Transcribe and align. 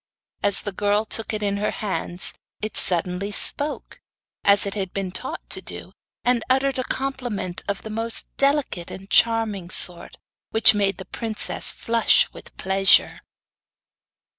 As 0.41 0.61
the 0.61 0.71
girl 0.71 1.05
took 1.05 1.31
it 1.31 1.43
in 1.43 1.57
her 1.57 1.69
hands 1.69 2.33
it 2.59 2.75
suddenly 2.75 3.31
spoke, 3.31 4.01
as 4.43 4.65
it 4.65 4.73
had 4.73 4.93
been 4.93 5.11
taught 5.11 5.47
to 5.51 5.61
do, 5.61 5.93
and 6.23 6.43
uttered 6.49 6.79
a 6.79 6.83
compliment 6.83 7.61
of 7.67 7.83
the 7.83 7.91
most 7.91 8.25
delicate 8.35 8.89
and 8.89 9.11
charming 9.11 9.69
sort, 9.69 10.17
which 10.49 10.73
made 10.73 10.97
the 10.97 11.05
princess 11.05 11.69
flush 11.69 12.27
with 12.33 12.57
pleasure. 12.57 13.21